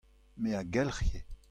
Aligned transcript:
me 0.41 0.51
a 0.59 0.61
gelc'hie. 0.73 1.21